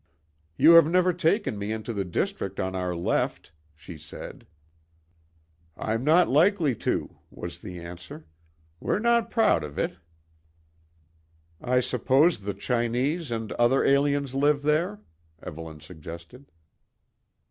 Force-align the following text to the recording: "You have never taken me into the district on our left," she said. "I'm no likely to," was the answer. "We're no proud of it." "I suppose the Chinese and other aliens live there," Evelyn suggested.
"You 0.57 0.71
have 0.71 0.87
never 0.89 1.13
taken 1.13 1.59
me 1.59 1.71
into 1.71 1.93
the 1.93 2.03
district 2.03 2.59
on 2.59 2.73
our 2.75 2.95
left," 2.95 3.51
she 3.75 3.99
said. 3.99 4.47
"I'm 5.77 6.03
no 6.03 6.23
likely 6.23 6.73
to," 6.77 7.19
was 7.29 7.61
the 7.61 7.77
answer. 7.77 8.25
"We're 8.79 8.97
no 8.97 9.21
proud 9.21 9.63
of 9.63 9.77
it." 9.77 9.97
"I 11.61 11.81
suppose 11.81 12.39
the 12.39 12.55
Chinese 12.55 13.29
and 13.29 13.51
other 13.51 13.83
aliens 13.85 14.33
live 14.33 14.63
there," 14.63 15.01
Evelyn 15.43 15.81
suggested. 15.81 16.49